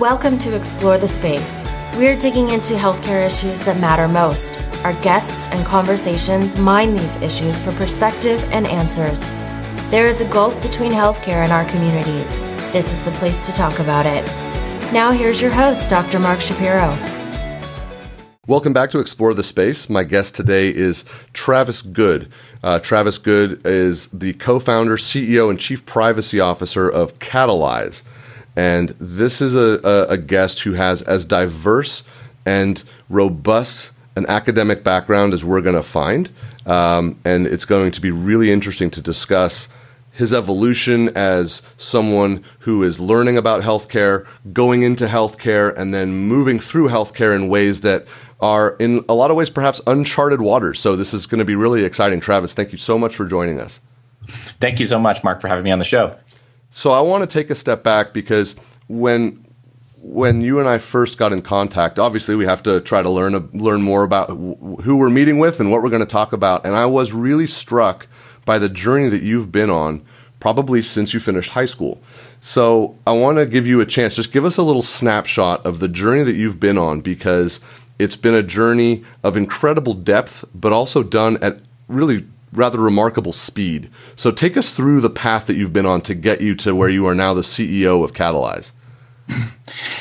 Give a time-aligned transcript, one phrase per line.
[0.00, 1.68] Welcome to Explore the Space.
[1.94, 4.58] We're digging into healthcare issues that matter most.
[4.82, 9.28] Our guests and conversations mine these issues for perspective and answers.
[9.90, 12.38] There is a gulf between healthcare and our communities.
[12.72, 14.24] This is the place to talk about it.
[14.90, 16.18] Now, here's your host, Dr.
[16.18, 16.96] Mark Shapiro.
[18.46, 19.90] Welcome back to Explore the Space.
[19.90, 21.04] My guest today is
[21.34, 22.32] Travis Good.
[22.62, 28.02] Uh, Travis Good is the co founder, CEO, and chief privacy officer of Catalyze.
[28.56, 32.04] And this is a, a, a guest who has as diverse
[32.44, 36.30] and robust an academic background as we're going to find.
[36.66, 39.68] Um, and it's going to be really interesting to discuss
[40.12, 46.58] his evolution as someone who is learning about healthcare, going into healthcare, and then moving
[46.58, 48.06] through healthcare in ways that
[48.40, 50.80] are, in a lot of ways, perhaps uncharted waters.
[50.80, 52.20] So, this is going to be really exciting.
[52.20, 53.80] Travis, thank you so much for joining us.
[54.60, 56.16] Thank you so much, Mark, for having me on the show.
[56.70, 58.56] So, I want to take a step back because
[58.88, 59.44] when
[60.02, 63.50] when you and I first got in contact, obviously we have to try to learn
[63.52, 66.64] learn more about who we're meeting with and what we're going to talk about.
[66.64, 68.06] And I was really struck
[68.44, 70.04] by the journey that you've been on
[70.40, 72.00] probably since you finished high school.
[72.40, 74.14] So I want to give you a chance.
[74.16, 77.60] Just give us a little snapshot of the journey that you've been on because
[77.98, 83.90] it's been a journey of incredible depth, but also done at really rather remarkable speed.
[84.16, 86.88] So take us through the path that you've been on to get you to where
[86.88, 88.72] you are now the CEO of Catalyze.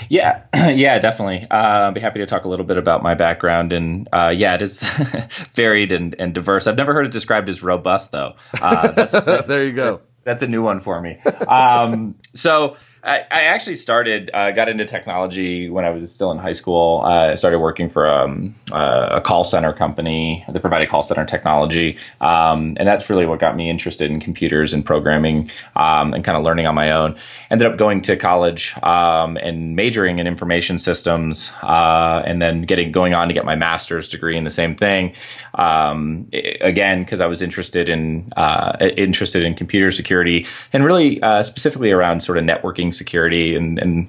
[0.09, 1.45] Yeah, yeah, definitely.
[1.51, 3.71] Uh, I'll be happy to talk a little bit about my background.
[3.71, 4.81] And uh, yeah, it is
[5.53, 6.65] varied and, and, diverse.
[6.65, 8.33] I've never heard it described as robust, though.
[8.59, 8.87] Uh,
[9.47, 9.97] there you go.
[9.97, 11.19] That's, that's, a new one for me.
[11.47, 16.37] Um, so I, I actually started, uh, got into technology when I was still in
[16.37, 17.01] high school.
[17.05, 21.25] Uh, I started working for um, uh, a call center company that provided call center
[21.25, 21.97] technology.
[22.19, 26.37] Um, and that's really what got me interested in computers and programming um, and kind
[26.37, 27.15] of learning on my own.
[27.49, 32.91] Ended up going to college um, and majoring in information systems uh, and then getting
[32.91, 35.13] going on to get my master's degree in the same thing.
[35.55, 36.27] Um,
[36.61, 41.91] again, because I was interested in uh, interested in computer security and really uh, specifically
[41.91, 44.07] around sort of networking security and, and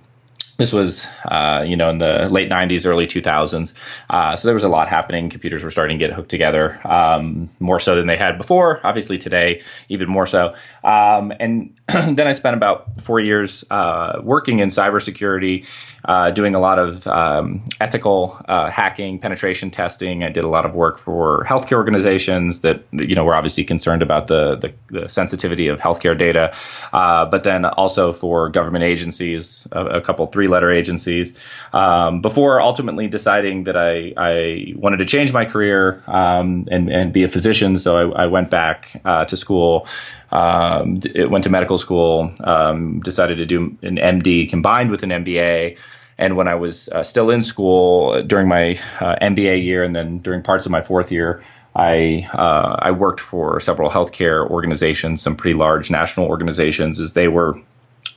[0.60, 3.72] this was, uh, you know, in the late '90s, early 2000s.
[4.10, 5.31] Uh, so there was a lot happening.
[5.31, 8.78] Computers were starting to get hooked together um, more so than they had before.
[8.87, 10.54] Obviously, today even more so.
[10.84, 15.65] Um, and then I spent about four years uh, working in cybersecurity,
[16.04, 20.25] uh, doing a lot of um, ethical uh, hacking, penetration testing.
[20.25, 24.03] I did a lot of work for healthcare organizations that you know were obviously concerned
[24.03, 26.54] about the the, the sensitivity of healthcare data,
[26.93, 31.33] uh, but then also for government agencies, a, a couple three letter agencies.
[31.72, 37.12] Um, before ultimately deciding that I, I wanted to change my career um, and and
[37.12, 39.87] be a physician, so I, I went back uh, to school.
[40.33, 45.77] Um, went to medical school, um, decided to do an MD combined with an MBA.
[46.19, 50.19] And when I was uh, still in school during my uh, MBA year and then
[50.19, 51.43] during parts of my fourth year,
[51.75, 57.28] I uh, I worked for several healthcare organizations, some pretty large national organizations, as they
[57.28, 57.59] were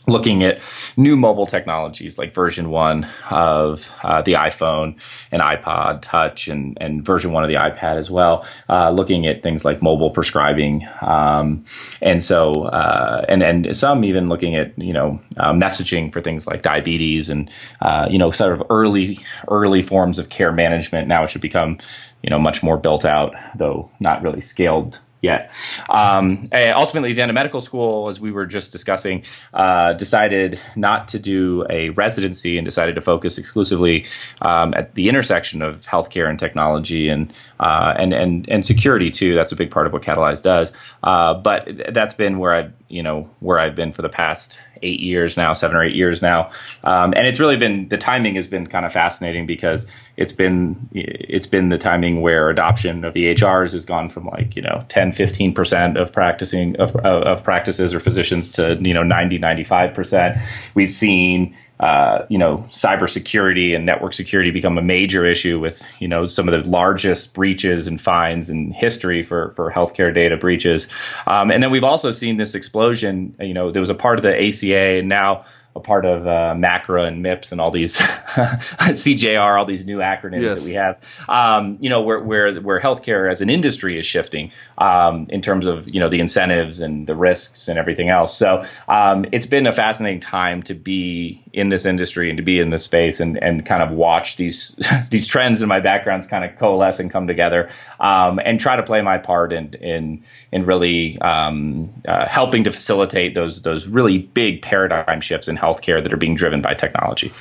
[0.08, 0.60] looking at
[0.98, 4.96] new mobile technologies like version one of uh, the iPhone
[5.32, 9.42] and iPod Touch and, and version one of the iPad as well, uh, looking at
[9.42, 10.86] things like mobile prescribing.
[11.02, 11.64] Um,
[12.02, 16.46] and so, uh, and, and some even looking at, you know, uh, messaging for things
[16.46, 17.50] like diabetes and,
[17.82, 21.08] uh, you know, sort of early, early forms of care management.
[21.08, 21.78] Now it should become,
[22.22, 25.52] you know, much more built out, though not really scaled yet.
[25.90, 29.24] Um, ultimately, then a medical school, as we were just discussing,
[29.54, 34.06] uh, decided not to do a residency and decided to focus exclusively
[34.42, 39.34] um, at the intersection of healthcare and technology and uh, and and and security too.
[39.34, 40.72] That's a big part of what Catalyze does.
[41.02, 45.00] Uh, but that's been where I've you know where I've been for the past eight
[45.00, 46.50] years now, seven or eight years now,
[46.84, 50.90] um, and it's really been the timing has been kind of fascinating because it's been
[50.92, 55.12] it's been the timing where adoption of EHRs has gone from like you know 10,
[55.12, 60.38] 15 percent of practicing of, of practices or physicians to you know 90, 95 percent.
[60.76, 66.08] We've seen uh, you know, cybersecurity and network security become a major issue with, you
[66.08, 70.88] know, some of the largest breaches and fines in history for, for healthcare data breaches.
[71.28, 73.36] Um, and then we've also seen this explosion.
[73.38, 75.44] You know, there was a part of the ACA and now
[75.76, 80.44] a part of uh, MACRA and MIPS and all these CJR, all these new acronyms
[80.44, 80.56] yes.
[80.60, 81.00] that we have.
[81.28, 85.66] Um, you know, where where where healthcare as an industry is shifting um, in terms
[85.66, 88.38] of you know the incentives and the risks and everything else.
[88.38, 92.60] So um, it's been a fascinating time to be in this industry and to be
[92.60, 94.76] in this space and and kind of watch these
[95.10, 97.70] these trends in my backgrounds kind of coalesce and come together
[98.00, 102.72] um, and try to play my part in in in really um, uh, helping to
[102.72, 107.32] facilitate those those really big paradigm shifts in healthcare that are being driven by technology.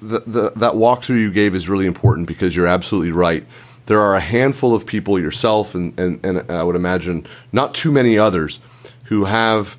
[0.00, 3.44] The, the, that walkthrough you gave is really important because you're absolutely right.
[3.86, 7.90] There are a handful of people, yourself, and, and, and I would imagine not too
[7.90, 8.60] many others,
[9.04, 9.76] who have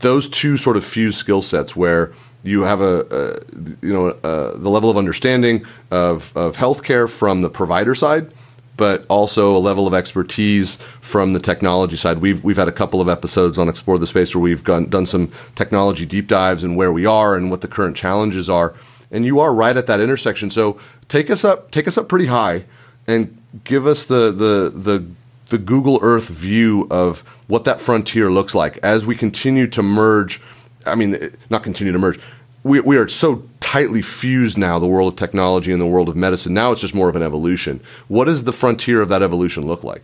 [0.00, 2.12] those two sort of fused skill sets where
[2.42, 7.42] you have a, a you know uh, the level of understanding of, of healthcare from
[7.42, 8.32] the provider side
[8.80, 12.16] but also a level of expertise from the technology side.
[12.16, 15.04] We've we've had a couple of episodes on Explore the Space where we've gone, done
[15.04, 18.74] some technology deep dives and where we are and what the current challenges are.
[19.10, 20.50] And you are right at that intersection.
[20.50, 22.64] So take us up take us up pretty high
[23.06, 25.06] and give us the the the
[25.48, 30.40] the Google Earth view of what that frontier looks like as we continue to merge.
[30.86, 31.18] I mean,
[31.50, 32.18] not continue to merge.
[32.62, 36.16] We, we are so tightly fused now, the world of technology and the world of
[36.16, 36.52] medicine.
[36.52, 37.80] Now it's just more of an evolution.
[38.08, 40.02] What does the frontier of that evolution look like?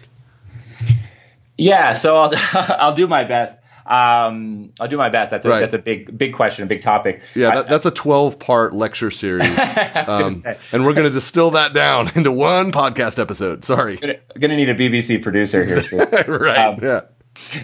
[1.59, 2.33] Yeah, so I'll,
[2.79, 3.59] I'll do my best.
[3.85, 5.33] Um, I'll do my best.
[5.33, 5.59] That's a, right.
[5.59, 7.23] that's a big big question, a big topic.
[7.35, 9.49] Yeah, that, that's a twelve part lecture series,
[10.09, 10.35] um,
[10.73, 13.65] and we're going to distill that down into one podcast episode.
[13.65, 16.39] Sorry, going to need a BBC producer here.
[16.39, 16.59] Right?
[16.59, 17.01] Um, yeah.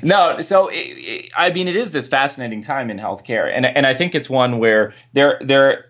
[0.03, 3.87] No, so it, it, I mean, it is this fascinating time in healthcare, and and
[3.87, 5.87] I think it's one where there there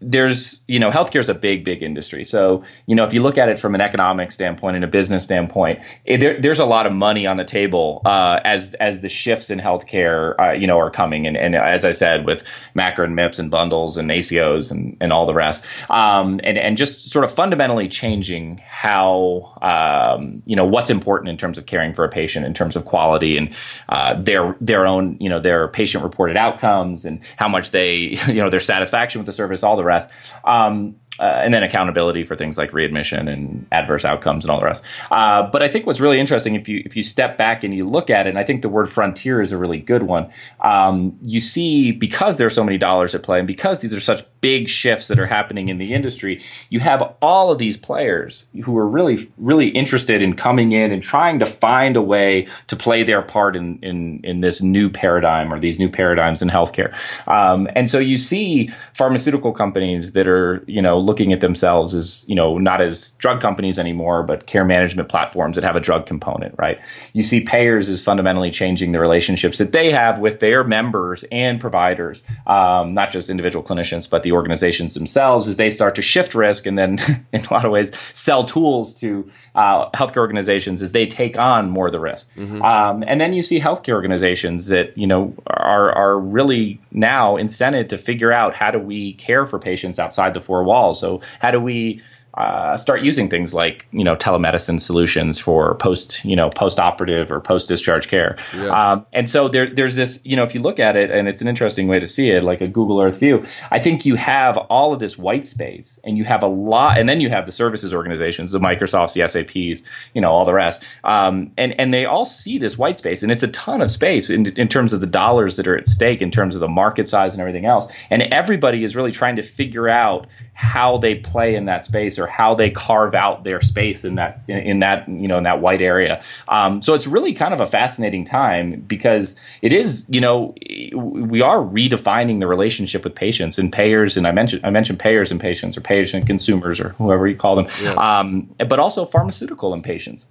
[0.00, 2.24] there's you know healthcare is a big big industry.
[2.24, 5.24] So you know if you look at it from an economic standpoint and a business
[5.24, 9.08] standpoint it, there, there's a lot of money on the table uh, as as the
[9.08, 11.26] shifts in healthcare uh, you know are coming.
[11.26, 12.44] And, and as I said with
[12.74, 16.76] MACRA and MIPS and bundles and ACOs and, and all the rest um, and and
[16.76, 21.92] just sort of fundamentally changing how um, you know what's important in terms of caring
[21.92, 23.54] for a patient in terms of quality and
[23.90, 28.34] uh, their their own you know their patient reported outcomes and how much they you
[28.34, 30.08] know their satisfaction with the service all the rest.
[30.44, 34.64] Um, uh, and then accountability for things like readmission and adverse outcomes and all the
[34.64, 34.84] rest.
[35.10, 37.84] Uh, but I think what's really interesting if you if you step back and you
[37.84, 40.32] look at it, and I think the word frontier is a really good one.
[40.60, 44.00] Um, you see because there are so many dollars at play, and because these are
[44.00, 48.46] such big shifts that are happening in the industry, you have all of these players
[48.64, 52.76] who are really really interested in coming in and trying to find a way to
[52.76, 56.94] play their part in in in this new paradigm or these new paradigms in healthcare.
[57.28, 62.24] Um, and so you see pharmaceutical companies that are you know looking at themselves as
[62.28, 66.06] you know not as drug companies anymore, but care management platforms that have a drug
[66.06, 66.78] component, right?
[67.14, 71.60] You see payers is fundamentally changing the relationships that they have with their members and
[71.60, 76.32] providers, um, not just individual clinicians, but the organizations themselves as they start to shift
[76.32, 76.98] risk and then,
[77.32, 81.70] in a lot of ways, sell tools to uh, healthcare organizations as they take on
[81.70, 82.32] more of the risk.
[82.36, 82.62] Mm-hmm.
[82.62, 87.88] Um, and then you see healthcare organizations that you know are are really now incented
[87.88, 91.50] to figure out how do we care for patients outside the four walls so how
[91.50, 92.00] do we
[92.34, 97.30] uh, start using things like you know telemedicine solutions for post you know post operative
[97.30, 98.36] or post discharge care.
[98.56, 98.68] Yeah.
[98.68, 101.42] Um, and so there, there's this you know if you look at it and it's
[101.42, 103.44] an interesting way to see it like a Google Earth view.
[103.72, 107.08] I think you have all of this white space and you have a lot, and
[107.08, 110.84] then you have the services organizations, the Microsofts, the SAPs, you know all the rest,
[111.02, 114.30] um, and and they all see this white space and it's a ton of space
[114.30, 117.08] in, in terms of the dollars that are at stake, in terms of the market
[117.08, 120.28] size and everything else, and everybody is really trying to figure out
[120.60, 124.42] how they play in that space or how they carve out their space in that
[124.46, 126.22] in that you know in that white area.
[126.48, 130.54] Um, so it's really kind of a fascinating time because it is you know
[130.94, 135.30] we are redefining the relationship with patients and payers and I mentioned I mentioned payers
[135.30, 137.94] and patients or payers and consumers or whoever you call them, yeah.
[137.94, 140.28] um, but also pharmaceutical and patients.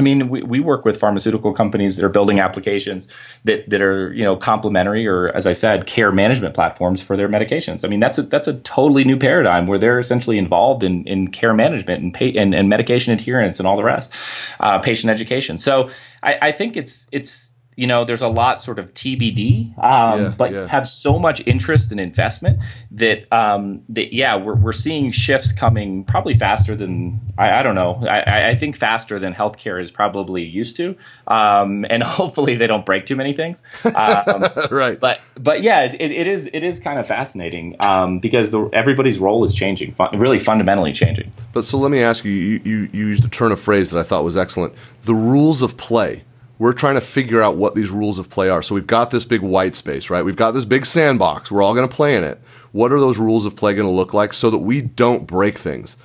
[0.00, 3.06] I mean, we, we work with pharmaceutical companies that are building applications
[3.44, 7.28] that, that are, you know, complementary or, as I said, care management platforms for their
[7.28, 7.84] medications.
[7.84, 11.28] I mean, that's a, that's a totally new paradigm where they're essentially involved in, in
[11.28, 14.14] care management and, and, and medication adherence and all the rest,
[14.58, 15.58] uh, patient education.
[15.58, 15.90] So
[16.22, 20.34] I, I think it's, it's, you know, there's a lot sort of TBD, um, yeah,
[20.36, 20.66] but yeah.
[20.66, 22.58] have so much interest and investment
[22.90, 27.74] that, um, that yeah, we're, we're seeing shifts coming probably faster than, I, I don't
[27.74, 30.94] know, I, I, think faster than healthcare is probably used to.
[31.26, 33.62] Um, and hopefully they don't break too many things.
[33.82, 35.00] Um, right.
[35.00, 39.18] But, but yeah, it, it is, it is kind of fascinating um, because the, everybody's
[39.18, 41.32] role is changing, really fundamentally changing.
[41.54, 44.02] But so let me ask you, you, you used a turn of phrase that I
[44.02, 44.74] thought was excellent.
[45.04, 46.24] The rules of play
[46.60, 48.62] we're trying to figure out what these rules of play are.
[48.62, 50.22] So we've got this big white space, right?
[50.22, 51.50] We've got this big sandbox.
[51.50, 52.38] We're all going to play in it.
[52.72, 55.56] What are those rules of play going to look like so that we don't break
[55.56, 55.96] things?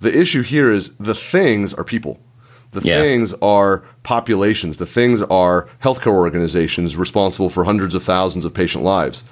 [0.00, 2.18] The issue here is the things are people.
[2.72, 3.00] The yeah.
[3.00, 4.78] things are populations.
[4.78, 9.22] The things are healthcare organizations responsible for hundreds of thousands of patient lives.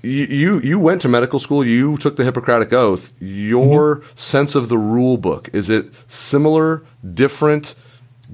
[0.00, 1.62] You, you, you went to medical school.
[1.62, 3.12] You took the Hippocratic Oath.
[3.20, 4.08] Your mm-hmm.
[4.14, 7.74] sense of the rule book is it similar, different?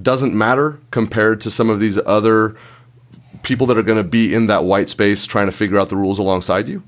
[0.00, 2.56] Doesn't matter compared to some of these other
[3.42, 5.96] people that are going to be in that white space trying to figure out the
[5.96, 6.82] rules alongside you?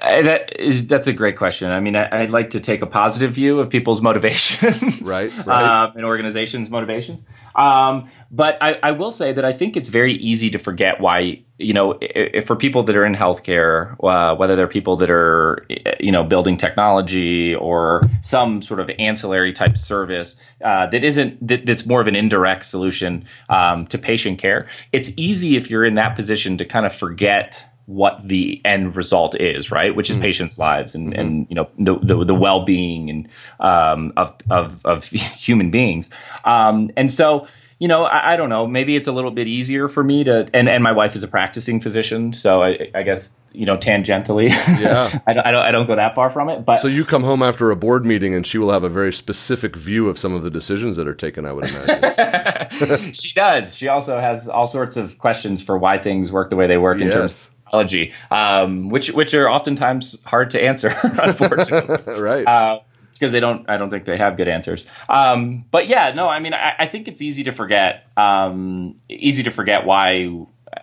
[0.00, 1.70] I, that is, that's a great question.
[1.70, 5.64] I mean, I, would like to take a positive view of people's motivations, right, right.
[5.64, 7.26] Um, and organizations' motivations.
[7.54, 11.42] Um, but I, I, will say that I think it's very easy to forget why.
[11.58, 15.66] You know, if, for people that are in healthcare, uh, whether they're people that are,
[15.98, 21.64] you know, building technology or some sort of ancillary type service uh, that isn't that,
[21.64, 25.94] that's more of an indirect solution um, to patient care, it's easy if you're in
[25.94, 29.94] that position to kind of forget what the end result is, right?
[29.94, 31.20] Which is mm patients' lives and, mm-hmm.
[31.20, 33.28] and you know the the, the well being and
[33.60, 36.10] um, of, of of human beings.
[36.44, 37.46] Um, and so
[37.78, 38.66] you know, I, I, don't know.
[38.66, 41.28] Maybe it's a little bit easier for me to, and, and my wife is a
[41.28, 44.48] practicing physician, so I, I guess you know, tangentially,
[44.80, 46.64] yeah, I, don't, I, don't, I don't go that far from it.
[46.64, 49.12] But so you come home after a board meeting, and she will have a very
[49.12, 51.44] specific view of some of the decisions that are taken.
[51.44, 53.76] I would imagine she does.
[53.76, 56.98] She also has all sorts of questions for why things work the way they work
[56.98, 57.14] in yes.
[57.14, 62.14] terms technology, um, which which are oftentimes hard to answer, unfortunately.
[62.20, 62.46] right.
[62.46, 62.80] Uh,
[63.14, 64.84] because they don't, I don't think they have good answers.
[65.08, 69.42] Um, but yeah, no, I mean, I, I think it's easy to forget, um, easy
[69.44, 70.26] to forget why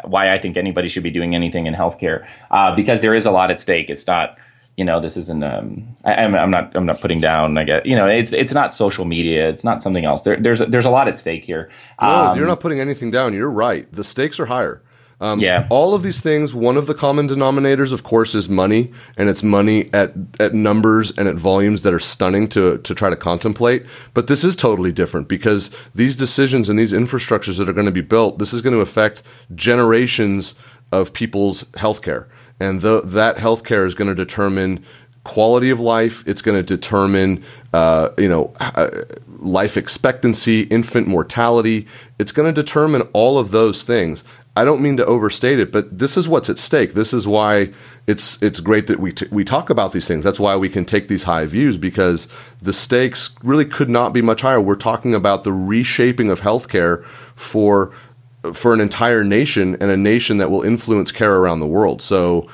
[0.04, 3.32] why I think anybody should be doing anything in healthcare uh, because there is a
[3.32, 3.92] lot at stake.
[3.92, 4.40] It's not
[4.78, 7.96] you know this isn't um, I, am not i'm not putting down i get you
[7.96, 11.08] know it's it's not social media it's not something else there, there's there's a lot
[11.08, 11.70] at stake here
[12.02, 14.82] no um, you're not putting anything down you're right the stakes are higher
[15.24, 15.68] um, yeah.
[15.70, 19.42] All of these things, one of the common denominators, of course, is money, and it's
[19.42, 23.86] money at, at numbers and at volumes that are stunning to, to try to contemplate.
[24.13, 27.92] But this is totally different because these decisions and these infrastructures that are going to
[27.92, 29.24] be built, this is going to affect
[29.56, 30.56] generations
[30.92, 32.27] of people's healthcare.
[32.60, 34.84] And the, that healthcare is going to determine
[35.24, 36.27] quality of life.
[36.27, 38.89] It's going to determine, uh, you know, uh,
[39.39, 41.88] life expectancy, infant mortality.
[42.20, 44.25] It's going to determine all of those things.
[44.56, 46.94] I don't mean to overstate it, but this is what's at stake.
[46.94, 47.74] This is why
[48.06, 50.24] it's it's great that we t- we talk about these things.
[50.24, 52.28] That's why we can take these high views because
[52.62, 54.62] the stakes really could not be much higher.
[54.62, 57.04] We're talking about the reshaping of healthcare
[57.36, 57.92] for
[58.54, 62.02] for an entire nation and a nation that will influence care around the world.
[62.02, 62.48] So,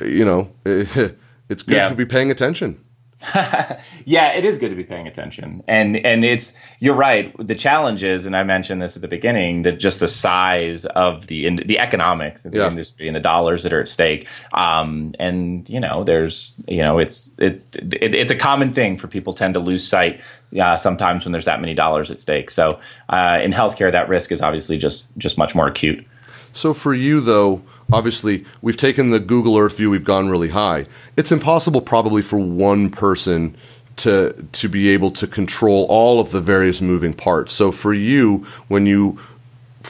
[0.00, 1.88] you know, it's good yeah.
[1.88, 2.82] to be paying attention.
[4.04, 7.34] yeah, it is good to be paying attention, and and it's you're right.
[7.38, 11.28] The challenge is, and I mentioned this at the beginning, that just the size of
[11.28, 12.68] the in, the economics of the yeah.
[12.68, 14.28] industry and the dollars that are at stake.
[14.54, 19.08] Um, and you know, there's you know, it's it, it, it's a common thing for
[19.08, 20.20] people tend to lose sight
[20.60, 22.50] uh, sometimes when there's that many dollars at stake.
[22.50, 26.04] So uh, in healthcare, that risk is obviously just just much more acute.
[26.52, 27.62] So for you though
[27.92, 30.86] obviously we've taken the Google Earth view, we've gone really high.
[31.16, 33.56] It's impossible probably for one person
[33.96, 37.52] to to be able to control all of the various moving parts.
[37.52, 39.18] So for you, when you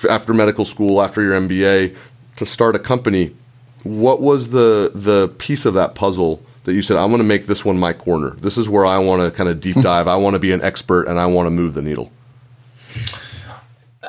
[0.09, 1.97] after medical school, after your MBA,
[2.37, 3.35] to start a company,
[3.85, 7.47] what was the the piece of that puzzle that you said I want to make
[7.47, 8.31] this one my corner?
[8.31, 9.83] This is where I want to kind of deep hmm.
[9.83, 10.09] dive.
[10.09, 12.11] I want to be an expert and I want to move the needle.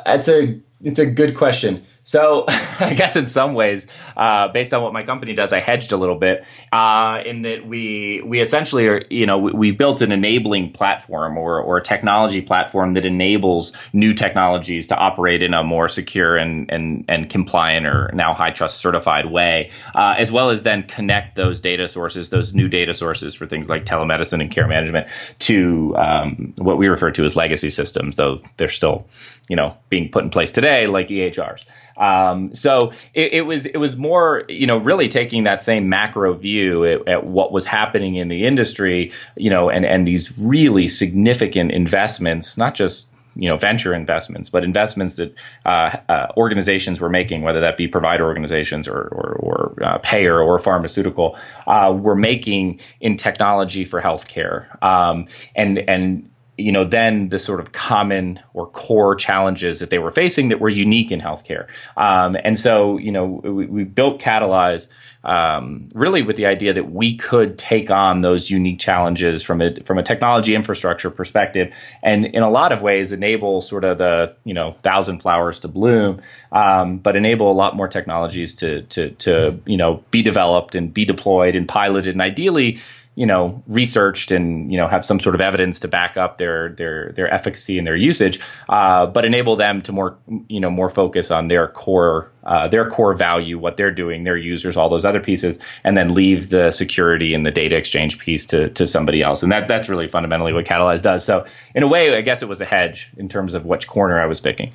[0.06, 1.86] It's a it's a good question.
[2.04, 5.92] So I guess in some ways, uh, based on what my company does, I hedged
[5.92, 10.02] a little bit uh, in that we we essentially are you know we, we, built
[10.02, 15.54] an enabling platform or or a technology platform that enables new technologies to operate in
[15.54, 20.50] a more secure and and and compliant or now HITRUST certified way, uh, as well
[20.50, 24.52] as then connect those data sources, those new data sources for things like telemedicine and
[24.52, 25.08] care management
[25.40, 29.08] to um, what we refer to as legacy systems, though they're still
[29.50, 31.66] you know being put in place today like EHRs.
[31.98, 36.34] Um, so it, it, was it was more you know really taking that same macro
[36.34, 40.88] view at, at, what was happening in the industry, you know, and and these really
[40.88, 45.36] significant investments, not just you know venture investments, but investments that
[45.66, 50.42] uh, uh, organizations were making, whether that be provider organizations or or, or uh, payer
[50.42, 57.30] or pharmaceutical, uh, were making in technology for healthcare, um, and and you know, then
[57.30, 61.20] the sort of common or core challenges that they were facing that were unique in
[61.20, 61.68] healthcare.
[61.98, 64.88] Um, and so, you know, we, we built Catalyze
[65.24, 69.80] um, really with the idea that we could take on those unique challenges from a
[69.84, 74.36] from a technology infrastructure perspective, and in a lot of ways enable sort of the
[74.44, 79.12] you know thousand flowers to bloom, um, but enable a lot more technologies to to
[79.12, 82.80] to you know be developed and be deployed and piloted, and ideally
[83.16, 86.70] you know researched and you know have some sort of evidence to back up their
[86.70, 88.40] their their efficacy and their usage,
[88.70, 90.18] uh, but enable them to more
[90.48, 94.36] you know more focus on their core uh, their core value, what they're doing, their
[94.36, 98.46] users, all those other pieces, and then leave the security and the data exchange piece
[98.48, 99.44] to to somebody else.
[99.44, 101.24] And that that's really fundamentally what Catalyze does.
[101.24, 104.20] So in a way, I guess it was a hedge in terms of which corner
[104.20, 104.72] I was picking.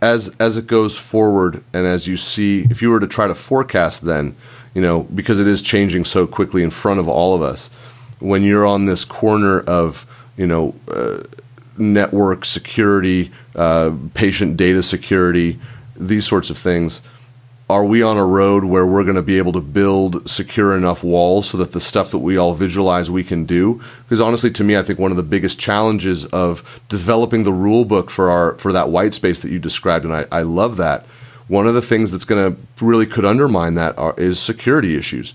[0.00, 3.34] as as it goes forward, and as you see, if you were to try to
[3.34, 4.36] forecast, then
[4.78, 7.68] you know because it is changing so quickly in front of all of us.
[8.20, 10.06] When you're on this corner of
[10.36, 11.24] you know uh,
[11.76, 15.58] network security, uh, patient data security,
[15.96, 17.02] these sorts of things
[17.68, 21.02] are we on a road where we're going to be able to build secure enough
[21.02, 24.64] walls so that the stuff that we all visualize we can do because honestly to
[24.64, 28.56] me i think one of the biggest challenges of developing the rule book for our
[28.58, 31.04] for that white space that you described and i, I love that
[31.48, 35.34] one of the things that's going to really could undermine that are, is security issues.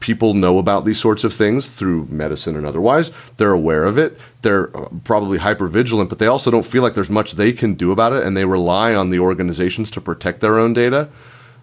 [0.00, 3.10] People know about these sorts of things through medicine and otherwise.
[3.38, 4.18] They're aware of it.
[4.42, 7.74] They're uh, probably hyper vigilant but they also don't feel like there's much they can
[7.74, 11.08] do about it and they rely on the organizations to protect their own data.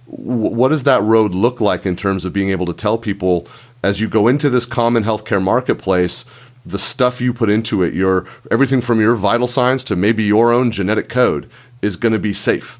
[0.07, 3.47] What does that road look like in terms of being able to tell people
[3.83, 6.25] as you go into this common healthcare marketplace
[6.65, 10.51] the stuff you put into it your everything from your vital signs to maybe your
[10.51, 11.49] own genetic code
[11.81, 12.79] is going to be safe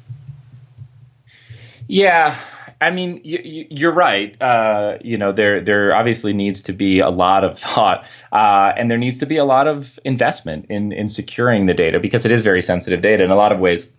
[1.90, 2.38] yeah
[2.82, 4.40] I mean, you're right.
[4.40, 8.90] Uh, you know, there there obviously needs to be a lot of thought, uh, and
[8.90, 12.32] there needs to be a lot of investment in in securing the data because it
[12.32, 13.90] is very sensitive data in a lot of ways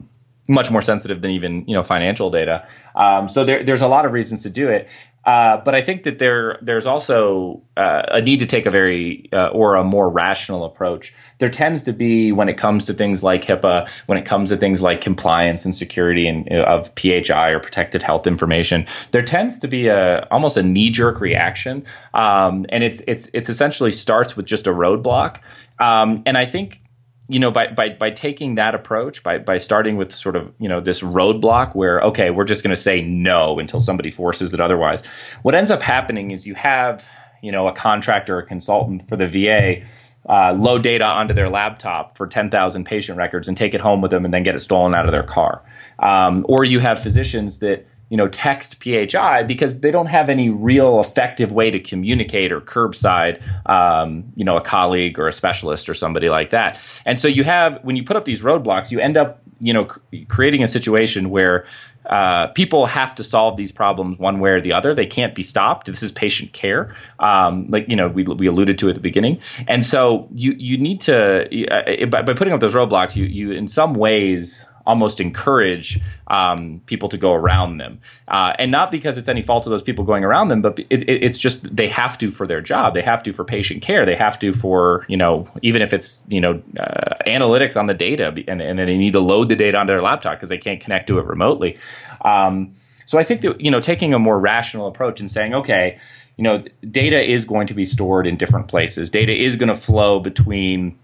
[0.48, 2.68] much more sensitive than even you know financial data.
[2.96, 4.90] Um, so there, there's a lot of reasons to do it.
[5.24, 9.30] Uh, but I think that there there's also uh, a need to take a very
[9.32, 11.14] uh, or a more rational approach.
[11.38, 14.58] There tends to be when it comes to things like HIPAA, when it comes to
[14.58, 19.68] things like compliance and security and of PHI or protected health information, there tends to
[19.68, 21.86] be a almost a knee jerk reaction,
[22.16, 25.38] um, and it's it's it's essentially starts with just a roadblock.
[25.80, 26.82] Um, and I think
[27.28, 30.68] you know, by, by, by taking that approach, by, by starting with sort of, you
[30.68, 34.60] know, this roadblock where, okay, we're just going to say no until somebody forces it
[34.60, 35.06] otherwise.
[35.44, 37.08] What ends up happening is you have,
[37.42, 39.86] you know, a contractor a consultant for the VA
[40.30, 44.12] uh, load data onto their laptop for 10,000 patient records and take it home with
[44.12, 45.64] them and then get it stolen out of their car.
[46.00, 50.50] Um, or you have physicians that you know text PHI because they don't have any
[50.50, 55.88] real effective way to communicate or curbside um, you know a colleague or a specialist
[55.88, 56.78] or somebody like that.
[57.06, 59.86] And so you have when you put up these roadblocks, you end up you know
[60.28, 61.66] creating a situation where
[62.08, 64.94] uh, people have to solve these problems one way or the other.
[64.94, 65.88] They can't be stopped.
[65.88, 69.40] This is patient care, um, like you know we, we alluded to at the beginning.
[69.70, 73.52] And so you you need to uh, by, by putting up those roadblocks, you you
[73.54, 79.18] in some ways almost encourage um, people to go around them, uh, and not because
[79.18, 81.88] it's any fault of those people going around them, but it, it, it's just they
[81.88, 82.94] have to for their job.
[82.94, 84.06] They have to for patient care.
[84.06, 87.94] They have to for you know even if it's you know uh, analytics on the
[87.94, 90.80] data, and, and they need to load the data onto their laptop because they can't
[90.80, 91.78] connect to it remotely.
[92.24, 96.00] Um, so I think that you know taking a more rational approach and saying, okay,
[96.38, 99.10] you know, data is going to be stored in different places.
[99.10, 100.98] Data is going to flow between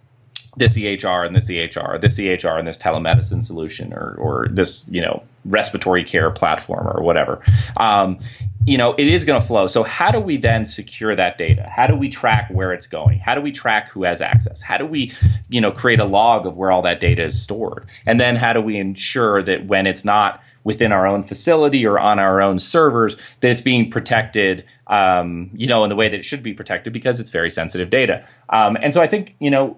[0.58, 5.02] this EHR and this EHR, this EHR and this telemedicine solution, or or this you
[5.02, 7.42] know respiratory care platform or whatever.
[7.78, 8.20] Um,
[8.66, 9.68] you know, it is going to flow.
[9.68, 11.72] So how do we then secure that data?
[11.74, 13.20] How do we track where it's going?
[13.20, 14.62] How do we track who has access?
[14.62, 15.14] How do we,
[15.48, 17.88] you know, create a log of where all that data is stored?
[18.06, 21.98] And then how do we ensure that when it's not within our own facility or
[21.98, 26.18] on our own servers, that it's being protected um, you know, in the way that
[26.18, 28.26] it should be protected because it's very sensitive data.
[28.50, 29.78] Um, and so I think, you know,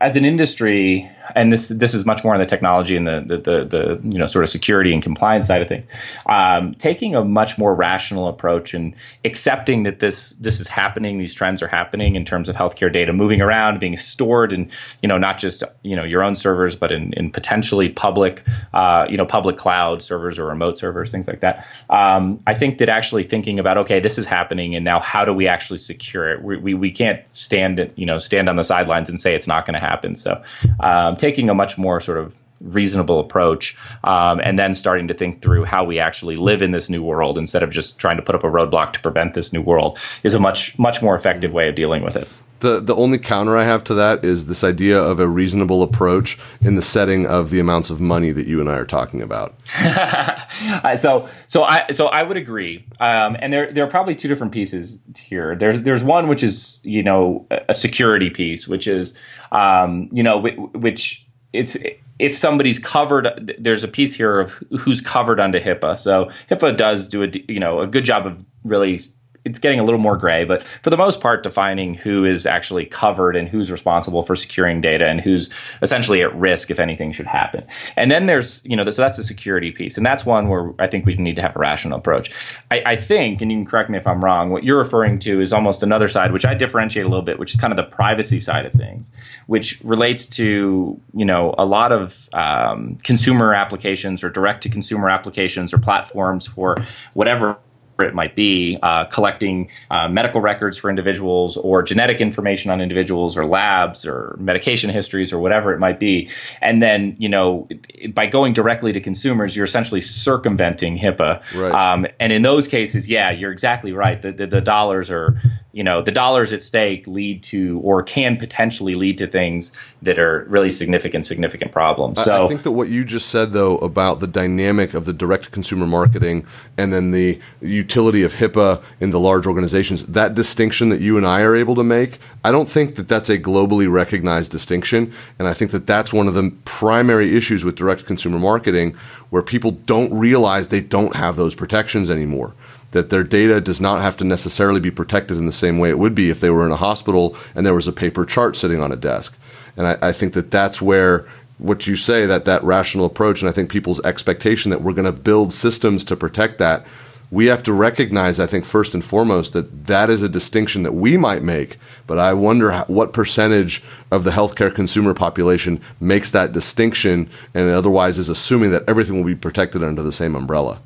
[0.00, 3.36] as an industry, and this this is much more on the technology and the the,
[3.36, 5.86] the, the you know sort of security and compliance side of things,
[6.26, 11.34] um, taking a much more rational approach and accepting that this this is happening, these
[11.34, 14.70] trends are happening in terms of healthcare data moving around, being stored in
[15.02, 19.06] you know not just you know your own servers, but in, in potentially public uh,
[19.08, 21.66] you know public cloud servers or remote servers, things like that.
[21.88, 25.24] Um, I think that actually thinking about okay, this is happening happening and now how
[25.24, 26.42] do we actually secure it?
[26.42, 29.46] We, we, we can't stand it you know stand on the sidelines and say it's
[29.46, 30.16] not going to happen.
[30.16, 30.42] So
[30.80, 35.40] um, taking a much more sort of reasonable approach um, and then starting to think
[35.40, 38.34] through how we actually live in this new world instead of just trying to put
[38.34, 41.68] up a roadblock to prevent this new world is a much much more effective way
[41.68, 42.28] of dealing with it
[42.60, 46.38] the the only counter I have to that is this idea of a reasonable approach
[46.60, 49.54] in the setting of the amounts of money that you and I are talking about.
[50.98, 54.52] so so I so I would agree, um, and there there are probably two different
[54.52, 55.56] pieces here.
[55.56, 59.18] There's there's one which is you know a security piece, which is
[59.52, 61.76] um, you know which it's
[62.18, 65.98] if somebody's covered there's a piece here of who's covered under HIPAA.
[65.98, 69.00] So HIPAA does do a you know a good job of really
[69.44, 72.84] it's getting a little more gray, but for the most part, defining who is actually
[72.84, 75.50] covered and who's responsible for securing data and who's
[75.80, 77.64] essentially at risk if anything should happen.
[77.96, 79.96] And then there's, you know, so that's the security piece.
[79.96, 82.30] And that's one where I think we need to have a rational approach.
[82.70, 85.40] I, I think, and you can correct me if I'm wrong, what you're referring to
[85.40, 87.94] is almost another side, which I differentiate a little bit, which is kind of the
[87.94, 89.10] privacy side of things,
[89.46, 95.08] which relates to, you know, a lot of um, consumer applications or direct to consumer
[95.08, 96.76] applications or platforms for
[97.14, 97.56] whatever
[98.04, 103.36] it might be, uh, collecting uh, medical records for individuals or genetic information on individuals
[103.36, 106.28] or labs or medication histories or whatever it might be.
[106.60, 107.68] And then, you know,
[108.14, 111.42] by going directly to consumers, you're essentially circumventing HIPAA.
[111.54, 111.72] Right.
[111.72, 114.20] Um, and in those cases, yeah, you're exactly right.
[114.20, 115.40] The, the, the dollars are
[115.72, 120.18] you know the dollars at stake lead to or can potentially lead to things that
[120.18, 122.22] are really significant significant problems.
[122.22, 125.52] So i think that what you just said though about the dynamic of the direct
[125.52, 131.00] consumer marketing and then the utility of hipaa in the large organizations that distinction that
[131.00, 134.50] you and i are able to make i don't think that that's a globally recognized
[134.50, 135.12] distinction.
[135.38, 138.96] And i think that that's one of the primary issues with direct consumer marketing
[139.30, 142.54] where people don't realize they don't have those protections anymore
[142.92, 145.98] that their data does not have to necessarily be protected in the same way it
[145.98, 148.80] would be if they were in a hospital and there was a paper chart sitting
[148.80, 149.36] on a desk.
[149.76, 151.26] And I, I think that that's where
[151.60, 155.04] what you say that that rational approach, and I think people's expectation that we're going
[155.04, 156.86] to build systems to protect that.
[157.30, 160.94] We have to recognize, I think, first and foremost, that that is a distinction that
[160.94, 161.76] we might make,
[162.08, 167.70] but I wonder how, what percentage of the healthcare consumer population makes that distinction and
[167.70, 170.80] otherwise is assuming that everything will be protected under the same umbrella.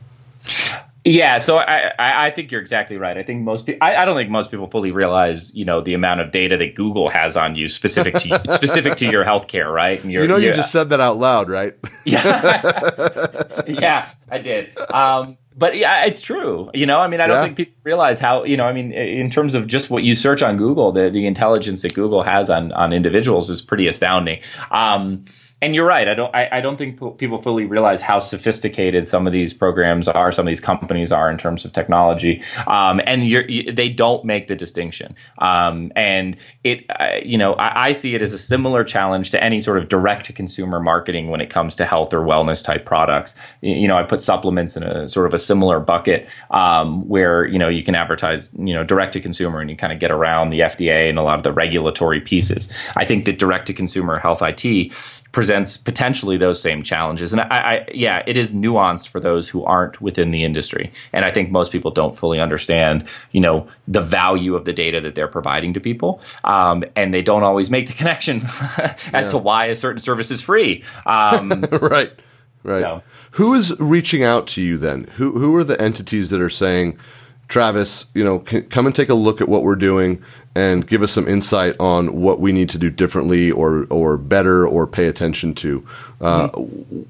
[1.06, 3.18] Yeah, so I, I think you're exactly right.
[3.18, 5.92] I think most people, I, I don't think most people fully realize, you know, the
[5.92, 9.70] amount of data that Google has on you specific to you, specific to your healthcare,
[9.70, 10.02] right?
[10.02, 11.74] And you know, you just said that out loud, right?
[12.06, 14.78] yeah, yeah, I did.
[14.78, 16.70] Um, but yeah, it's true.
[16.72, 17.44] You know, I mean, I don't yeah.
[17.44, 20.42] think people realize how, you know, I mean, in terms of just what you search
[20.42, 24.40] on Google, the, the intelligence that Google has on, on individuals is pretty astounding.
[24.70, 25.26] Um,
[25.64, 26.06] and you're right.
[26.06, 26.34] I don't.
[26.34, 30.46] I, I don't think people fully realize how sophisticated some of these programs are, some
[30.46, 34.56] of these companies are in terms of technology, um, and you, they don't make the
[34.56, 35.16] distinction.
[35.38, 39.42] Um, and it, uh, you know, I, I, see it as a similar challenge to
[39.42, 42.84] any sort of direct to consumer marketing when it comes to health or wellness type
[42.84, 43.34] products.
[43.62, 47.58] You know, I put supplements in a sort of a similar bucket um, where you
[47.58, 50.50] know you can advertise, you know, direct to consumer, and you kind of get around
[50.50, 52.70] the FDA and a lot of the regulatory pieces.
[52.96, 54.92] I think that direct to consumer health IT
[55.34, 57.32] presents potentially those same challenges.
[57.32, 60.92] And I, I, yeah, it is nuanced for those who aren't within the industry.
[61.12, 65.00] And I think most people don't fully understand, you know, the value of the data
[65.00, 66.20] that they're providing to people.
[66.44, 68.42] Um, and they don't always make the connection
[69.12, 69.30] as yeah.
[69.30, 70.84] to why a certain service is free.
[71.04, 72.12] Um, right.
[72.62, 72.80] Right.
[72.80, 73.02] So.
[73.32, 75.04] Who is reaching out to you then?
[75.16, 76.96] Who, who are the entities that are saying,
[77.48, 80.22] Travis, you know, come and take a look at what we're doing
[80.54, 84.66] and give us some insight on what we need to do differently or or better
[84.66, 85.86] or pay attention to.
[86.20, 87.02] Uh, mm-hmm.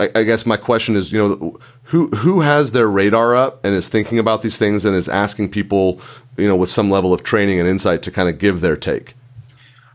[0.00, 3.74] I, I, guess my question is, you know, who who has their radar up and
[3.74, 6.00] is thinking about these things and is asking people,
[6.36, 9.14] you know, with some level of training and insight to kind of give their take.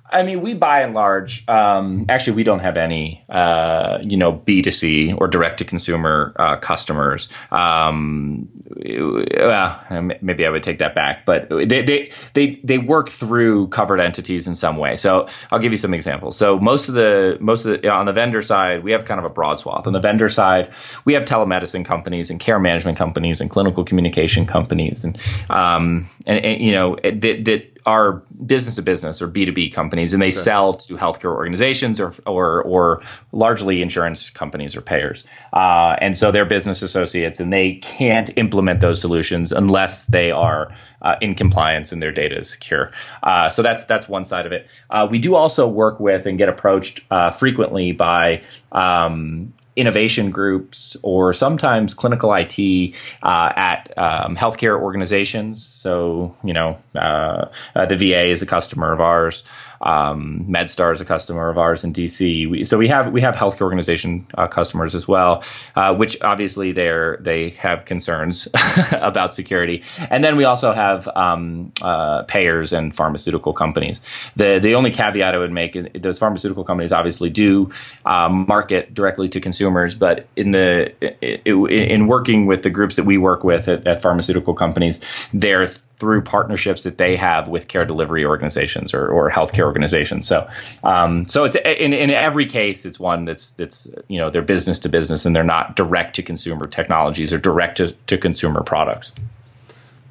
[0.09, 4.31] I mean, we by and large, um, actually, we don't have any, uh, you know,
[4.31, 7.27] B two C or direct to consumer uh, customers.
[7.51, 13.67] Um, well, maybe I would take that back, but they, they they they work through
[13.67, 14.95] covered entities in some way.
[14.95, 16.37] So I'll give you some examples.
[16.37, 19.25] So most of the most of the on the vendor side, we have kind of
[19.25, 19.87] a broad swath.
[19.87, 20.71] On the vendor side,
[21.03, 25.17] we have telemedicine companies and care management companies and clinical communication companies, and
[25.49, 30.21] um, and, and you know that that are business to business or B2B companies and
[30.21, 30.41] they sure.
[30.41, 35.23] sell to healthcare organizations or, or, or largely insurance companies or payers.
[35.53, 40.75] Uh, and so they're business associates and they can't implement those solutions unless they are
[41.01, 42.91] uh, in compliance and their data is secure.
[43.23, 44.67] Uh, so that's that's one side of it.
[44.89, 48.41] Uh, we do also work with and get approached uh, frequently by
[48.73, 55.63] um, innovation groups or sometimes clinical IT uh, at um, healthcare organizations.
[55.63, 59.43] So, you know, uh, uh, the VA is a customer of ours.
[59.81, 62.49] Um, MedStar is a customer of ours in DC.
[62.49, 65.43] We, so we have we have healthcare organization uh, customers as well,
[65.75, 68.47] uh, which obviously they're they have concerns
[68.91, 69.83] about security.
[70.09, 74.01] And then we also have um, uh, payers and pharmaceutical companies.
[74.35, 77.71] The the only caveat I would make those pharmaceutical companies obviously do
[78.05, 83.17] um, market directly to consumers, but in the in working with the groups that we
[83.17, 85.01] work with at, at pharmaceutical companies,
[85.33, 90.27] they're through partnerships that they have with care delivery organizations or, or healthcare organizations.
[90.27, 90.49] So,
[90.83, 94.79] um, so it's in, in every case, it's one that's that's you know they're business
[94.79, 99.13] to business and they're not direct to consumer technologies or direct to, to consumer products.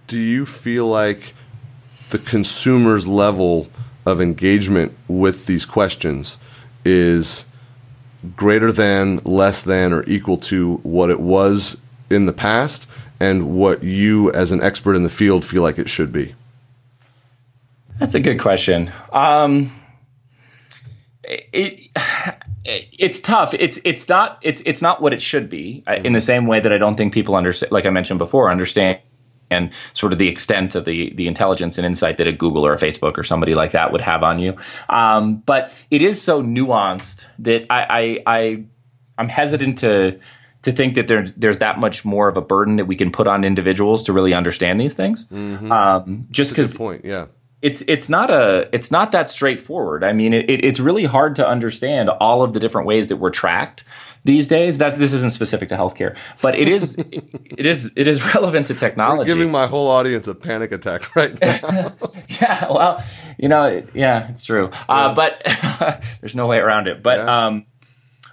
[0.06, 1.34] do you feel like
[2.10, 3.68] the consumer's level
[4.04, 6.38] of engagement with these questions
[6.84, 7.46] is
[8.36, 12.86] greater than, less than, or equal to what it was in the past
[13.18, 16.34] and what you, as an expert in the field, feel like it should be?
[17.98, 18.92] That's a good question.
[19.12, 19.72] Um,
[21.24, 21.90] it,
[22.64, 23.54] it's tough.
[23.54, 25.84] It's it's not it's it's not what it should be.
[26.04, 28.98] In the same way that I don't think people understand, like I mentioned before, understand
[29.50, 32.74] and sort of the extent of the the intelligence and insight that a Google or
[32.74, 34.56] a Facebook or somebody like that would have on you.
[34.88, 38.64] Um, but it is so nuanced that I, I, I
[39.18, 40.18] I'm hesitant to
[40.62, 43.28] to think that there, there's that much more of a burden that we can put
[43.28, 45.26] on individuals to really understand these things.
[45.26, 45.70] Mm-hmm.
[45.70, 47.26] Um, just because point, yeah.
[47.62, 50.04] It's it's not a it's not that straightforward.
[50.04, 53.30] I mean, it, it's really hard to understand all of the different ways that we're
[53.30, 53.82] tracked
[54.24, 54.76] these days.
[54.76, 58.74] That's this isn't specific to healthcare, but it is it is it is relevant to
[58.74, 59.28] technology.
[59.28, 61.94] You're giving my whole audience a panic attack right now.
[62.28, 63.04] yeah, well,
[63.38, 64.70] you know, it, yeah, it's true.
[64.88, 65.42] Uh, but
[66.20, 67.02] there's no way around it.
[67.02, 67.46] But yeah.
[67.46, 67.66] um,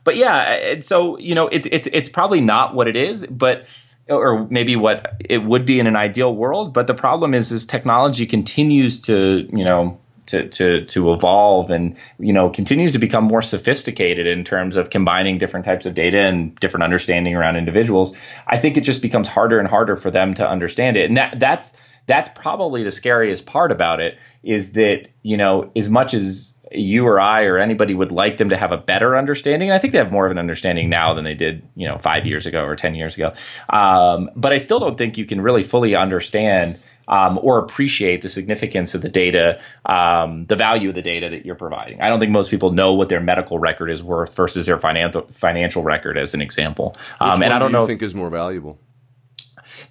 [0.03, 3.65] but yeah, so you know, it's it's it's probably not what it is, but
[4.09, 6.73] or maybe what it would be in an ideal world.
[6.73, 11.95] But the problem is, is technology continues to you know to to to evolve and
[12.19, 16.19] you know continues to become more sophisticated in terms of combining different types of data
[16.19, 18.15] and different understanding around individuals
[18.47, 21.39] i think it just becomes harder and harder for them to understand it and that
[21.39, 26.57] that's that's probably the scariest part about it is that you know as much as
[26.73, 29.69] you or I or anybody would like them to have a better understanding.
[29.69, 31.97] And I think they have more of an understanding now than they did, you know,
[31.97, 33.33] five years ago or 10 years ago.
[33.69, 38.29] Um, but I still don't think you can really fully understand um, or appreciate the
[38.29, 42.01] significance of the data, um, the value of the data that you're providing.
[42.01, 45.27] I don't think most people know what their medical record is worth versus their financial
[45.31, 46.95] financial record, as an example.
[47.19, 47.85] Um, and I don't do know.
[47.85, 48.79] Think is more valuable.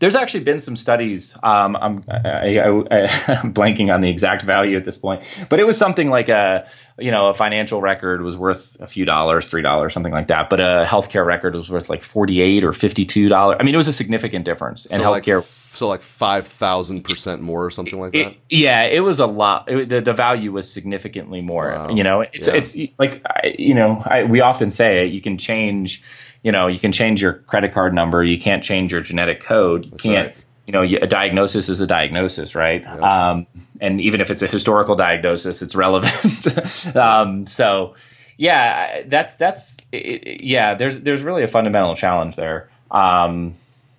[0.03, 1.39] There's actually been some studies.
[1.45, 2.85] Um, I'm, I, am
[3.55, 7.13] blanking on the exact value at this point, but it was something like a you
[7.13, 10.51] know a financial record was worth a few dollars, three dollars, something like that.
[10.51, 13.59] But a healthcare record was worth like forty eight or fifty two dollars.
[13.61, 14.87] I mean, it was a significant difference.
[14.87, 18.19] And so healthcare, like, so like five thousand percent more or something like that.
[18.19, 19.71] It, yeah, it was a lot.
[19.71, 21.69] It, the, the value was significantly more.
[21.69, 21.91] Wow.
[21.91, 22.55] You know, it's yeah.
[22.55, 23.23] it's like
[23.57, 26.03] you know I, we often say you can change
[26.43, 28.23] you know, you can change your credit card number.
[28.23, 29.85] You can't change your genetic code.
[29.85, 30.37] You That's can't, right.
[30.67, 32.85] you know, a diagnosis is a diagnosis, right?
[32.87, 33.47] Um,
[33.81, 36.97] and even if it's a historical diagnosis, it's relevant.
[36.97, 37.95] um, so,
[38.37, 40.75] yeah, that's that's it, yeah.
[40.75, 42.69] There's there's really a fundamental challenge there.
[42.91, 43.55] Um,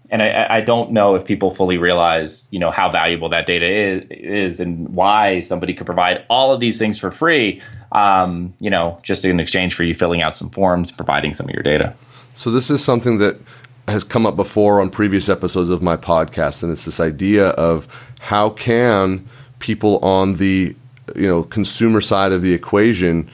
[0.10, 3.66] and I, I, don't know if people fully realize, you know, how valuable that data
[3.66, 8.70] is, is and why somebody could provide all of these things for free, um, you
[8.70, 11.96] know, just in exchange for you filling out some forms, providing some of your data.
[12.34, 13.40] So this is something that
[13.88, 17.88] has come up before on previous episodes of my podcast, and it's this idea of
[18.20, 19.28] how can
[19.60, 20.76] people on the
[21.16, 23.30] you know consumer side of the equation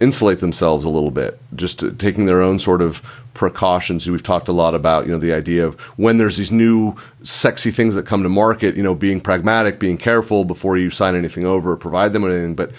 [0.00, 3.02] insulate themselves a little bit, just taking their own sort of
[3.34, 4.08] precautions.
[4.08, 7.72] We've talked a lot about you know the idea of when there's these new sexy
[7.72, 11.44] things that come to market, you know, being pragmatic, being careful before you sign anything
[11.44, 12.54] over provide them with anything.
[12.54, 12.70] But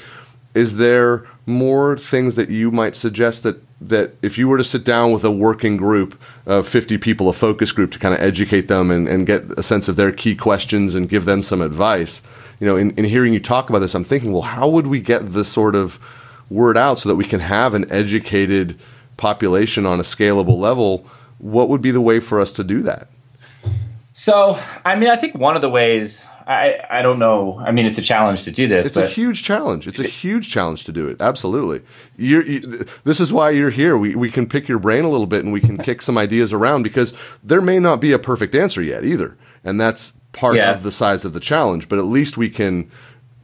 [0.54, 4.84] is there more things that you might suggest that that if you were to sit
[4.84, 8.68] down with a working group of 50 people, a focus group to kind of educate
[8.68, 12.22] them and, and get a sense of their key questions and give them some advice,
[12.60, 15.02] you know, in, in hearing you talk about this, I'm thinking, well, how would we
[15.02, 16.00] get this sort of
[16.50, 18.80] word out so that we can have an educated
[19.18, 21.06] population on a scalable level?
[21.40, 23.10] What would be the way for us to do that?
[24.14, 27.60] So, I mean, I think one of the ways I, I don't know.
[27.60, 28.86] I mean, it's a challenge to do this.
[28.86, 29.88] It's a huge challenge.
[29.88, 31.22] It's a huge challenge to do it.
[31.22, 31.82] Absolutely.
[32.18, 32.60] You,
[33.04, 33.98] this is why you're here.
[33.98, 36.52] We, we can pick your brain a little bit and we can kick some ideas
[36.52, 39.38] around because there may not be a perfect answer yet either.
[39.64, 40.72] And that's part yeah.
[40.72, 41.88] of the size of the challenge.
[41.88, 42.92] But at least we can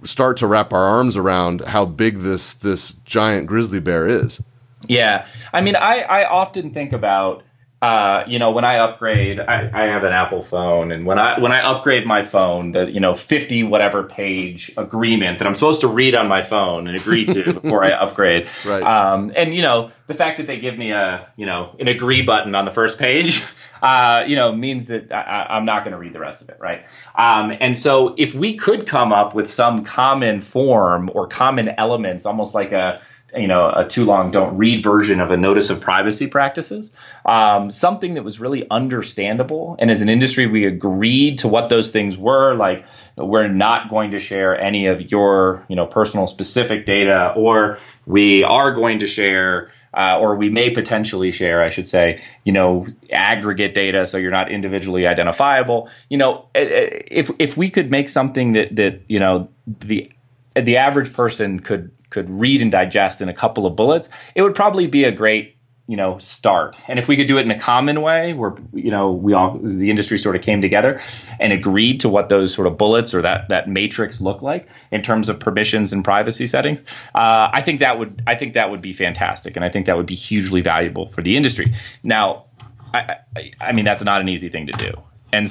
[0.04, 4.42] start to wrap our arms around how big this this giant grizzly bear is.
[4.88, 5.28] Yeah.
[5.54, 7.44] I mean, I, I often think about
[7.82, 11.40] uh, you know, when I upgrade, I, I, have an Apple phone, and when I
[11.40, 15.80] when I upgrade my phone, the you know fifty whatever page agreement that I'm supposed
[15.82, 18.84] to read on my phone and agree to before I upgrade, right?
[18.84, 22.22] Um, and you know, the fact that they give me a you know an agree
[22.22, 23.46] button on the first page,
[23.82, 26.58] uh, you know, means that I, am not going to read the rest of it,
[26.60, 26.84] right?
[27.16, 32.26] Um, and so, if we could come up with some common form or common elements,
[32.26, 33.02] almost like a
[33.36, 36.92] you know a too long don't read version of a notice of privacy practices.
[37.26, 39.76] Um, something that was really understandable.
[39.80, 42.56] And as an industry we agreed to what those things were.
[42.56, 47.80] Like we're not going to share any of your you know personal specific data or
[48.06, 52.54] we are going to share uh, or we may potentially share, I should say, you
[52.54, 55.90] know, aggregate data so you're not individually identifiable.
[56.10, 60.12] You know, if if we could make something that that you know the
[60.56, 64.56] the average person could could read and digest in a couple of bullets, it would
[64.56, 65.56] probably be a great
[65.90, 66.76] you know start.
[66.88, 69.60] And if we could do it in a common way where you know we all
[69.60, 71.02] the industry sort of came together
[71.40, 75.02] and agreed to what those sort of bullets or that that matrix look like in
[75.02, 76.84] terms of permissions and privacy settings
[77.16, 79.56] uh, i think that would i think that would be fantastic.
[79.56, 81.74] And i think that would be hugely valuable for the industry.
[82.04, 82.46] Now
[82.94, 84.94] i, I, I mean that's not an easy thing to do.
[85.34, 85.48] And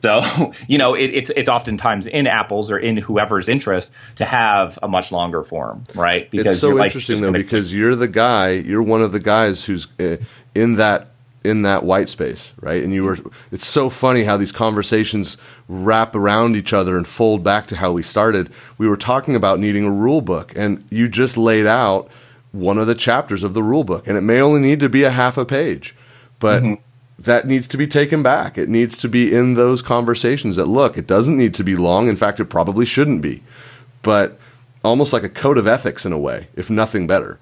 [0.00, 4.78] so, you know, it, it's it's oftentimes in Apple's or in whoever's interest to have
[4.82, 6.30] a much longer form, right?
[6.30, 9.64] Because it's so like interesting though, because you're the guy, you're one of the guys
[9.64, 10.16] who's uh,
[10.54, 11.08] in that
[11.44, 12.82] in that white space, right?
[12.82, 13.18] And you were.
[13.50, 15.36] It's so funny how these conversations
[15.68, 18.50] wrap around each other and fold back to how we started.
[18.76, 22.10] We were talking about needing a rule book, and you just laid out
[22.52, 25.04] one of the chapters of the rule book, and it may only need to be
[25.04, 25.96] a half a page,
[26.38, 26.62] but.
[26.62, 26.82] Mm-hmm
[27.18, 28.56] that needs to be taken back.
[28.56, 32.08] It needs to be in those conversations that look, it doesn't need to be long.
[32.08, 33.42] In fact, it probably shouldn't be.
[34.02, 34.38] But
[34.84, 37.38] almost like a code of ethics in a way, if nothing better.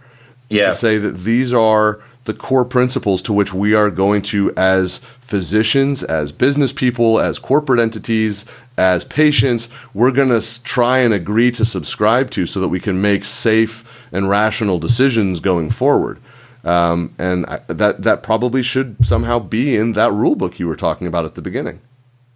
[0.48, 0.68] Yeah.
[0.68, 4.98] To say that these are the core principles to which we are going to, as
[5.20, 8.44] physicians, as business people, as corporate entities,
[8.76, 13.00] as patients, we're going to try and agree to subscribe to so that we can
[13.00, 16.20] make safe and rational decisions going forward.
[16.66, 20.76] Um, and I, that that probably should somehow be in that rule book you were
[20.76, 21.80] talking about at the beginning.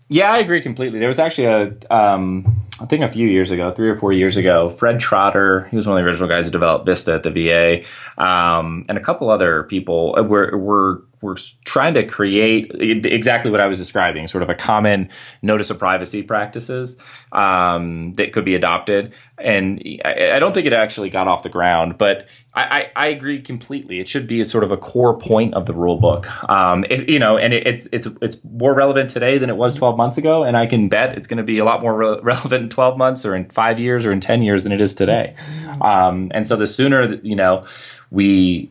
[0.09, 0.99] Yeah, I agree completely.
[0.99, 4.37] There was actually a, um, I think a few years ago, three or four years
[4.37, 7.31] ago, Fred Trotter, he was one of the original guys who developed Vista at the
[7.31, 7.85] VA,
[8.21, 13.67] um, and a couple other people were, were we're trying to create exactly what I
[13.67, 15.11] was describing, sort of a common
[15.43, 16.99] notice of privacy practices
[17.33, 19.13] um, that could be adopted.
[19.39, 23.07] And I, I, don't think it actually got off the ground, but I, I, I,
[23.09, 24.01] agree completely.
[24.01, 26.29] It should be a sort of a core point of the rule book.
[26.49, 29.97] Um, you know, and it, it's it's it's more relevant today than it was 12
[29.97, 32.65] months ago, and I can bet it's going to be a lot more re- relevant
[32.65, 35.35] in 12 months or in five years or in 10 years than it is today.
[35.81, 37.65] Um, and so the sooner that, you know
[38.11, 38.69] we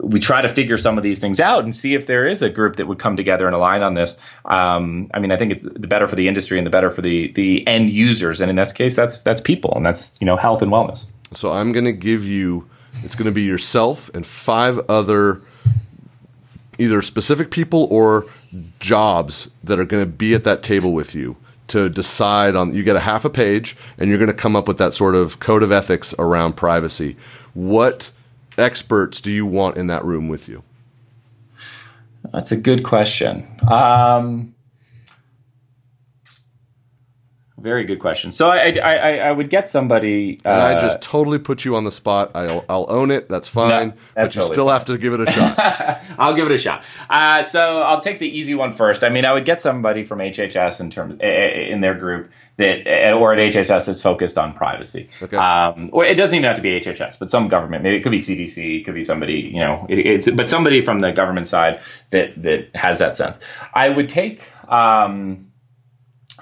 [0.00, 2.48] we try to figure some of these things out and see if there is a
[2.48, 4.16] group that would come together and align on this.
[4.46, 7.02] Um, I mean, I think it's the better for the industry and the better for
[7.02, 10.36] the the end users, and in this case, that's that's people and that's you know
[10.36, 11.06] health and wellness.
[11.32, 12.68] So I'm going to give you.
[13.04, 15.40] It's going to be yourself and five other
[16.78, 18.24] either specific people or
[18.80, 21.36] jobs that are going to be at that table with you
[21.68, 24.66] to decide on you get a half a page and you're going to come up
[24.66, 27.16] with that sort of code of ethics around privacy
[27.54, 28.10] what
[28.60, 30.62] experts do you want in that room with you?
[32.32, 33.48] That's a good question.
[33.68, 34.54] Um,
[37.60, 38.32] very good question.
[38.32, 40.40] So I, I, I would get somebody.
[40.44, 42.30] Uh, and I just totally put you on the spot.
[42.34, 43.28] I'll, I'll own it.
[43.28, 43.88] That's fine.
[43.88, 44.72] No, that's but you totally still fine.
[44.72, 46.02] have to give it a shot.
[46.18, 46.84] I'll give it a shot.
[47.08, 49.04] Uh, so I'll take the easy one first.
[49.04, 53.16] I mean, I would get somebody from HHS in terms in their group that uh,
[53.16, 55.08] or at HHS that's focused on privacy.
[55.22, 55.36] Okay.
[55.36, 57.82] Um, or it doesn't even have to be HHS, but some government.
[57.82, 60.82] Maybe it could be CDC, it could be somebody, you know, it, it's but somebody
[60.82, 63.40] from the government side that that has that sense.
[63.74, 64.50] I would take.
[64.68, 65.46] Um,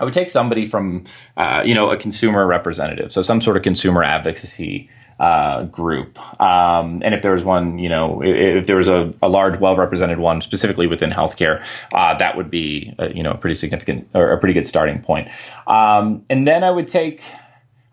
[0.01, 3.65] I would take somebody from, uh, you know, a consumer representative, so some sort of
[3.65, 6.19] consumer advocacy uh, group.
[6.41, 9.59] Um, and if there was one, you know, if, if there was a, a large,
[9.59, 13.55] well represented one specifically within healthcare, uh, that would be, a, you know, a pretty
[13.55, 15.29] significant or a pretty good starting point.
[15.67, 17.23] Um, and then I would take,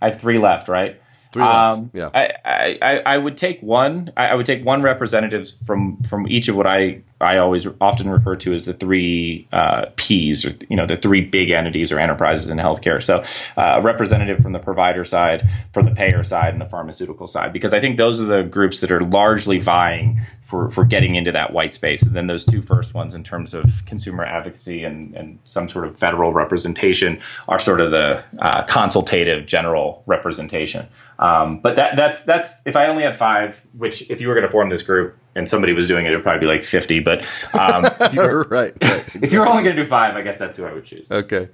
[0.02, 1.02] I have three left, right?
[1.32, 1.78] Three left.
[1.78, 2.10] Um, yeah.
[2.14, 4.14] I, I, I would take one.
[4.16, 8.36] I, would take one representative from from each of what I I always often refer
[8.36, 12.50] to as the three uh, P's, or you know, the three big entities or enterprises
[12.50, 13.02] in healthcare.
[13.02, 13.24] So,
[13.56, 17.54] uh, a representative from the provider side, from the payer side, and the pharmaceutical side,
[17.54, 21.32] because I think those are the groups that are largely vying for for getting into
[21.32, 22.04] that white space.
[22.04, 25.88] And then those two first ones, in terms of consumer advocacy and and some sort
[25.88, 30.86] of federal representation, are sort of the uh, consultative general representation.
[31.18, 34.46] Um, but that that's that's if I only had five, which if you were going
[34.46, 37.02] to form this group and somebody was doing it, it'd probably be like 50.
[37.02, 39.22] But um, if, you were, right, right, exactly.
[39.24, 41.10] if you were only going to do five, I guess that's who I would choose.
[41.12, 41.50] Okay.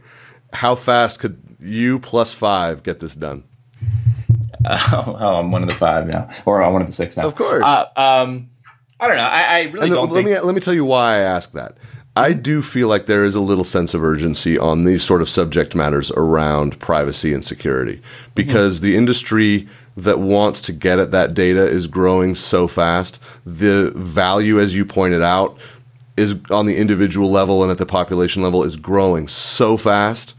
[0.53, 3.43] How fast could you plus five get this done?
[4.63, 7.25] Uh, oh, I'm one of the five now, or I'm one of the six now.
[7.25, 7.63] Of course.
[7.65, 8.49] Uh, um,
[8.99, 9.23] I don't know.
[9.23, 10.11] I, I really and don't.
[10.11, 11.77] Let think- me let me tell you why I ask that.
[12.15, 15.29] I do feel like there is a little sense of urgency on these sort of
[15.29, 18.01] subject matters around privacy and security
[18.35, 18.85] because mm-hmm.
[18.85, 23.21] the industry that wants to get at that data is growing so fast.
[23.45, 25.57] The value, as you pointed out,
[26.17, 30.35] is on the individual level and at the population level is growing so fast.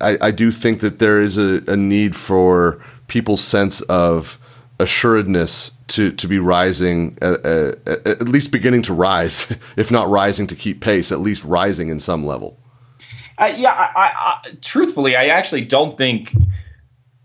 [0.00, 4.38] I, I do think that there is a, a need for people's sense of
[4.80, 10.46] assuredness to to be rising, uh, uh, at least beginning to rise, if not rising
[10.48, 12.58] to keep pace, at least rising in some level.
[13.36, 16.34] Uh, yeah, I, I, truthfully, I actually don't think.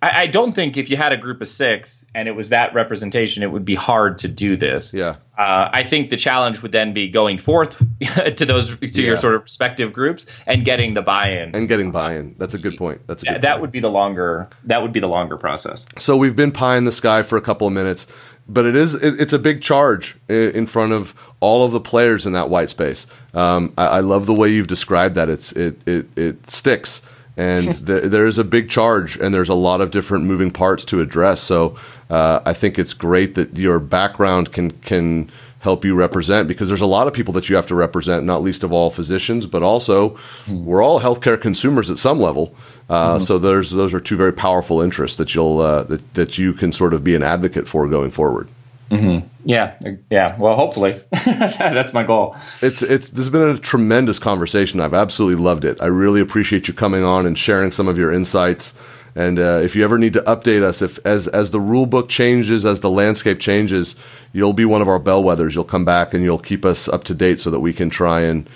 [0.02, 2.74] I, I, don't think if you had a group of six and it was that
[2.74, 4.94] representation, it would be hard to do this.
[4.94, 5.18] Yeah.
[5.38, 7.78] Uh, I think the challenge would then be going forth
[8.36, 9.08] to those to yeah.
[9.08, 12.36] your sort of respective groups and getting the buy-in and getting buy-in.
[12.38, 13.02] That's a good point.
[13.08, 13.62] That's a good that point.
[13.62, 15.86] would be the longer that would be the longer process.
[15.98, 18.06] So we've been pie in the sky for a couple of minutes,
[18.50, 22.26] but it is it, it's a big charge in front of all of the players
[22.26, 23.08] in that white space.
[23.34, 25.30] Um, I, I, love the way you've described that.
[25.30, 27.02] It's it it, it sticks
[27.40, 30.86] and there, there is a big charge and there's a lot of different moving parts
[30.86, 31.42] to address.
[31.42, 31.78] So
[32.10, 35.30] uh, i think it's great that your background can can
[35.60, 38.42] help you represent because there's a lot of people that you have to represent not
[38.42, 40.18] least of all physicians but also
[40.50, 42.56] we're all healthcare consumers at some level.
[42.90, 43.24] Uh, mm-hmm.
[43.24, 46.72] so there's those are two very powerful interests that you'll uh, that, that you can
[46.72, 48.48] sort of be an advocate for going forward
[48.90, 49.28] Mm-hmm.
[49.46, 49.76] Yeah,
[50.10, 50.36] yeah.
[50.38, 50.92] Well, hopefully,
[51.26, 52.36] that's my goal.
[52.62, 53.10] It's it's.
[53.10, 54.80] This has been a tremendous conversation.
[54.80, 55.82] I've absolutely loved it.
[55.82, 58.78] I really appreciate you coming on and sharing some of your insights.
[59.16, 62.10] And uh, if you ever need to update us, if as as the rule book
[62.10, 63.96] changes, as the landscape changes,
[64.34, 65.56] you'll be one of our bellwethers.
[65.56, 68.22] You'll come back and you'll keep us up to date so that we can try
[68.22, 68.50] and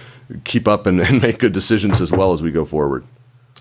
[0.43, 3.03] keep up and, and make good decisions as well as we go forward.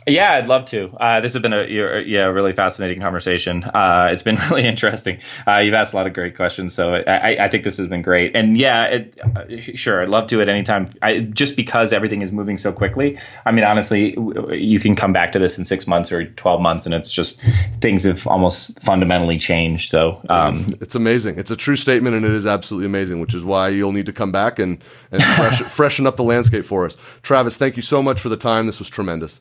[0.07, 0.91] Yeah, I'd love to.
[0.99, 3.63] Uh, this has been a yeah really fascinating conversation.
[3.65, 5.19] Uh, it's been really interesting.
[5.47, 8.03] Uh, you've asked a lot of great questions, so I, I think this has been
[8.03, 8.35] great.
[8.35, 9.45] And yeah, it, uh,
[9.77, 10.91] sure, I'd love to at any time.
[11.03, 13.19] I, just because everything is moving so quickly.
[13.47, 14.17] I mean, honestly,
[14.51, 17.41] you can come back to this in six months or twelve months, and it's just
[17.81, 19.89] things have almost fundamentally changed.
[19.89, 21.39] So um, it's amazing.
[21.39, 23.21] It's a true statement, and it is absolutely amazing.
[23.21, 24.83] Which is why you'll need to come back and
[25.13, 26.97] and fresh, freshen up the landscape for us.
[27.23, 28.67] Travis, thank you so much for the time.
[28.67, 29.41] This was tremendous.